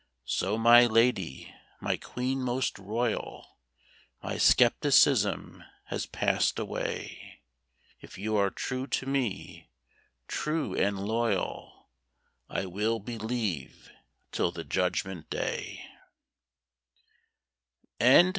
So 0.25 0.57
my 0.57 0.87
lady, 0.87 1.53
my 1.79 1.95
queen 1.95 2.41
most 2.41 2.79
royal, 2.79 3.57
My 4.23 4.35
skepticism 4.39 5.63
has 5.89 6.07
passed 6.07 6.57
away; 6.57 7.43
If 7.99 8.17
you 8.17 8.35
are 8.35 8.49
true 8.49 8.87
to 8.87 9.05
me, 9.05 9.69
true 10.27 10.73
and 10.75 10.97
loyal, 11.05 11.91
I 12.49 12.65
will 12.65 12.97
believe 12.97 13.91
till 14.31 14.49
the 14.51 14.63
Judgment 14.63 15.29
day. 15.29 15.85